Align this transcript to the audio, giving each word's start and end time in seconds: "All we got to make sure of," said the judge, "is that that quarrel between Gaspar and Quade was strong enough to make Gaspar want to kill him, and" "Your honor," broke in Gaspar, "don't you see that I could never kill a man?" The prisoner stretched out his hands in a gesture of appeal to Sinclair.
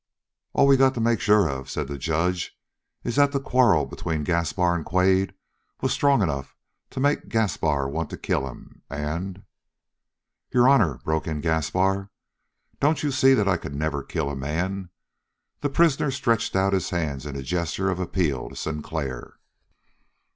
"All 0.53 0.65
we 0.65 0.77
got 0.77 0.95
to 0.95 0.99
make 0.99 1.19
sure 1.21 1.47
of," 1.47 1.69
said 1.69 1.87
the 1.87 1.99
judge, 1.99 2.57
"is 3.03 3.17
that 3.17 3.31
that 3.33 3.43
quarrel 3.43 3.85
between 3.85 4.23
Gaspar 4.23 4.73
and 4.73 4.83
Quade 4.83 5.35
was 5.79 5.93
strong 5.93 6.23
enough 6.23 6.55
to 6.89 6.99
make 6.99 7.29
Gaspar 7.29 7.87
want 7.87 8.09
to 8.09 8.17
kill 8.17 8.47
him, 8.49 8.81
and" 8.89 9.43
"Your 10.55 10.67
honor," 10.67 10.95
broke 11.05 11.27
in 11.27 11.39
Gaspar, 11.39 12.09
"don't 12.79 13.03
you 13.03 13.11
see 13.11 13.35
that 13.35 13.47
I 13.47 13.57
could 13.57 13.75
never 13.75 14.01
kill 14.01 14.31
a 14.31 14.35
man?" 14.35 14.89
The 15.59 15.69
prisoner 15.69 16.09
stretched 16.09 16.55
out 16.55 16.73
his 16.73 16.89
hands 16.89 17.27
in 17.27 17.35
a 17.35 17.43
gesture 17.43 17.91
of 17.91 17.99
appeal 17.99 18.49
to 18.49 18.55
Sinclair. 18.55 19.35